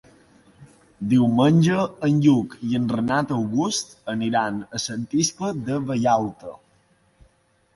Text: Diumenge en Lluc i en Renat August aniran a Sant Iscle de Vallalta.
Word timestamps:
Diumenge 1.09 1.83
en 2.07 2.17
Lluc 2.23 2.55
i 2.69 2.79
en 2.79 2.87
Renat 2.93 3.33
August 3.37 3.93
aniran 4.15 4.57
a 4.79 4.83
Sant 4.87 5.05
Iscle 5.25 5.51
de 5.69 5.79
Vallalta. 5.91 6.57